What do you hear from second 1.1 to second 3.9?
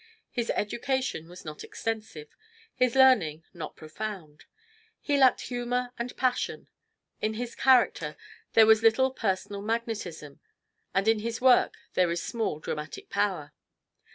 was not extensive, his learning not